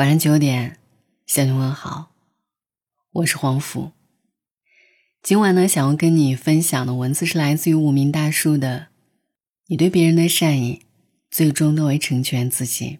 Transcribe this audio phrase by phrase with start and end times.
[0.00, 0.78] 晚上九点，
[1.26, 2.12] 向你问好，
[3.12, 3.90] 我是黄甫。
[5.22, 8.86] 今晚呢，想要跟你分享的文字是来自于无名大叔的
[9.68, 10.80] ：“你对别人的善意，
[11.30, 12.98] 最终都会成全自己。”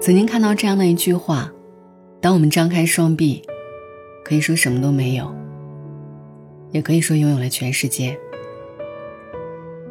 [0.00, 1.50] 曾经看到这样的一句话
[2.22, 3.42] ：“当我们张开双臂，
[4.24, 5.34] 可以说什么都没有，
[6.70, 8.16] 也可以说拥有了全世界。”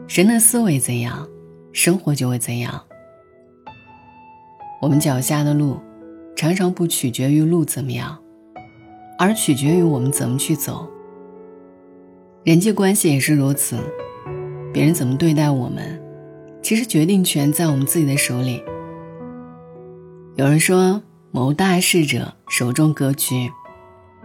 [0.08, 1.28] 人的思维怎样，
[1.74, 2.82] 生活就会怎样。
[4.80, 5.80] 我们脚下的路，
[6.36, 8.18] 常常不取决于路怎么样，
[9.18, 10.88] 而取决于我们怎么去走。
[12.44, 13.78] 人际关系也是如此，
[14.72, 16.00] 别人怎么对待我们，
[16.62, 18.64] 其实决定权在我们自己的手里。
[20.36, 23.52] 有人说，谋大事者手中格局，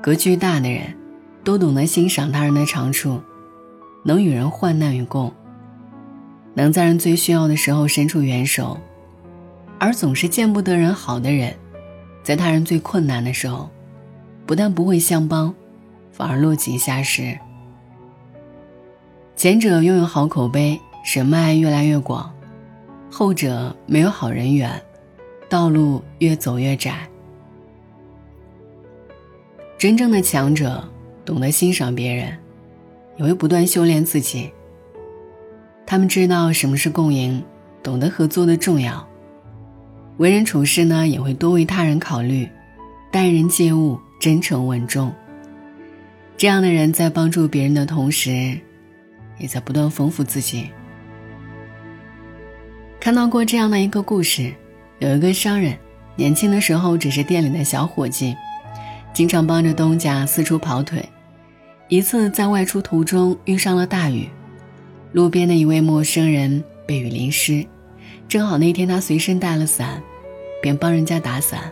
[0.03, 0.95] 格局大的人，
[1.43, 3.19] 都懂得欣赏他人的长处，
[4.05, 5.33] 能与人患难与共。
[6.61, 8.77] 能在人最需要的时候伸出援手，
[9.79, 11.57] 而总是见不得人好的人，
[12.23, 13.71] 在他人最困难的时候，
[14.45, 15.55] 不但不会相帮，
[16.13, 17.39] 反而落井下石。
[19.37, 20.79] 前者拥有好口碑，
[21.15, 22.31] 人脉越来越广；
[23.11, 24.71] 后者没有好人缘，
[25.49, 27.09] 道路越走越窄。
[29.79, 30.87] 真正的强者，
[31.25, 32.37] 懂得欣赏别人，
[33.17, 34.53] 也会不断修炼自己。
[35.91, 37.43] 他们知道什么是共赢，
[37.83, 39.05] 懂得合作的重要。
[40.19, 42.49] 为人处事呢，也会多为他人考虑，
[43.11, 45.13] 待人接物真诚稳重。
[46.37, 48.57] 这样的人在帮助别人的同时，
[49.37, 50.71] 也在不断丰富自己。
[53.01, 54.55] 看到过这样的一个故事，
[55.01, 55.77] 有一个商人，
[56.15, 58.37] 年轻的时候只是店里的小伙计，
[59.13, 61.05] 经常帮着东家四处跑腿。
[61.89, 64.29] 一次在外出途中遇上了大雨。
[65.13, 67.67] 路边的一位陌生人被雨淋湿，
[68.29, 70.01] 正好那天他随身带了伞，
[70.63, 71.71] 便帮人家打伞。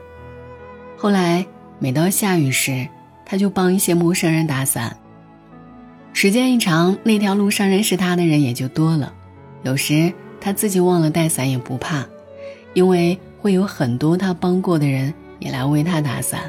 [0.96, 1.46] 后来
[1.78, 2.88] 每到下雨时，
[3.24, 4.96] 他就帮一些陌生人打伞。
[6.12, 9.14] 时间一长，那条路上认识他的人也就多了。
[9.62, 12.04] 有时他自己忘了带伞也不怕，
[12.74, 16.40] 因为会有很多他帮过的人也来为他打伞。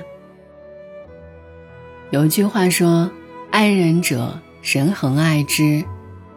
[2.10, 3.12] 有一句话说
[3.52, 5.84] ：“爱人者，人恒爱之。”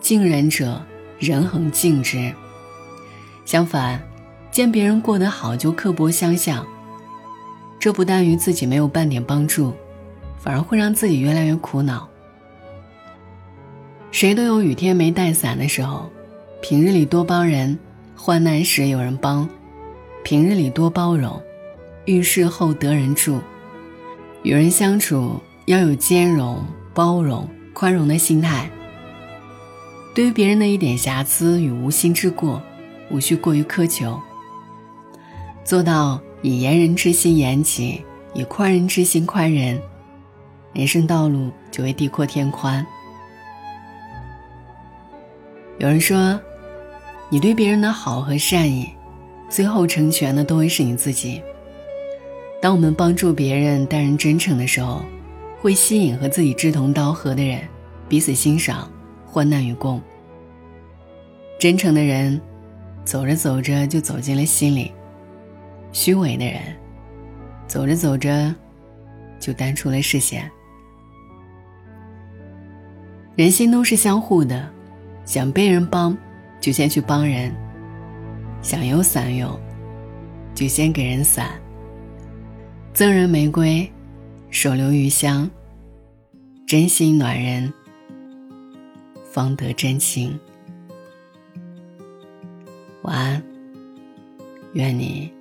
[0.03, 0.83] 敬人者，
[1.21, 2.35] 人恒敬之。
[3.45, 4.03] 相反，
[4.51, 6.67] 见别人过得好就刻薄相向，
[7.79, 9.73] 这不但于自己没有半点帮助，
[10.41, 12.09] 反而会让自己越来越苦恼。
[14.11, 16.11] 谁都有雨天没带伞的时候，
[16.61, 17.79] 平日里多帮人，
[18.17, 19.49] 患难时有人帮；
[20.25, 21.41] 平日里多包容，
[22.07, 23.41] 遇事后得人助。
[24.43, 26.61] 与人相处要有兼容、
[26.93, 28.69] 包容、宽容的心态。
[30.15, 32.63] 对于别人的一点瑕疵与无心之过，
[33.11, 34.21] 无需过于苛求。
[35.65, 38.03] 做到以严人之心严己，
[38.35, 39.81] 以宽人之心宽人，
[40.75, 42.85] 人生道路就会地阔天宽。
[45.79, 46.39] 有人说，
[47.31, 48.91] 你对别人的好和善意，
[49.49, 51.43] 最后成全的都会是你自己。
[52.61, 55.01] 当我们帮助别人、待人真诚的时候，
[55.61, 57.61] 会吸引和自己志同道合的人，
[58.09, 58.91] 彼此欣赏。
[59.33, 59.99] 患难与共。
[61.59, 62.39] 真诚的人，
[63.03, 64.93] 走着走着就走进了心里；
[65.91, 66.61] 虚伪的人，
[67.67, 68.55] 走着走着
[69.41, 70.51] 就淡出了视线。
[73.35, 74.69] 人心都是相互的，
[75.25, 76.15] 想被人帮，
[76.61, 77.51] 就先去帮人；
[78.61, 79.59] 想有伞用，
[80.55, 81.53] 就先给人伞。
[82.93, 83.91] 赠人玫瑰，
[84.51, 85.51] 手留余香。
[86.67, 87.73] 真心暖人。
[89.33, 90.39] 方得真情。
[93.01, 93.43] 晚安，
[94.75, 95.33] 愿你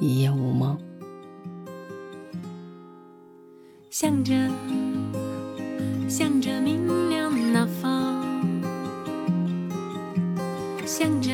[0.00, 0.76] 一夜无梦。
[3.88, 4.34] 向着，
[6.08, 8.26] 向着明亮那方，
[10.84, 11.30] 向着，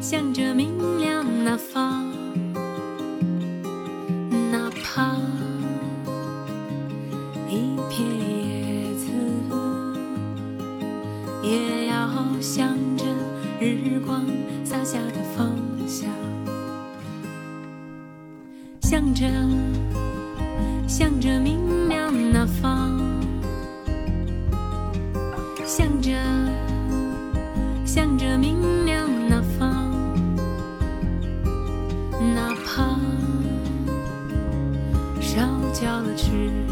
[0.00, 1.89] 向着明亮那方。
[11.42, 12.08] 也要
[12.40, 13.04] 向着
[13.60, 14.26] 日光
[14.64, 15.56] 洒下的方
[15.86, 16.08] 向，
[18.82, 19.26] 向着
[20.86, 23.00] 向着明亮那方，
[25.64, 26.12] 向着
[27.84, 29.90] 向着明亮那方，
[32.34, 32.98] 哪怕
[35.20, 35.40] 烧
[35.72, 36.69] 焦了翅膀。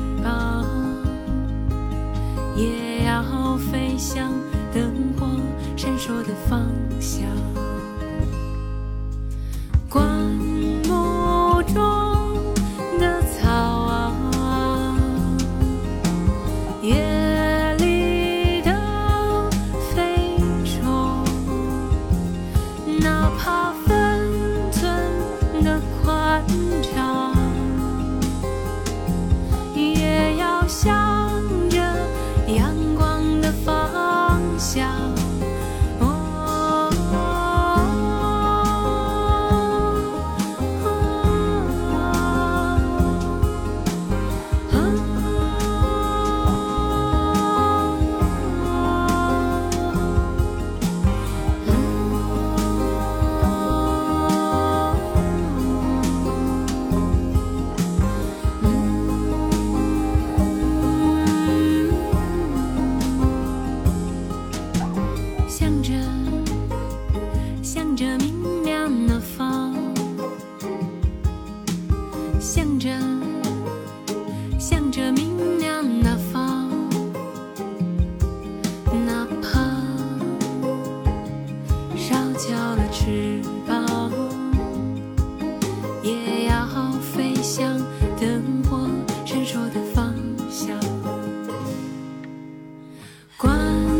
[93.38, 93.97] 关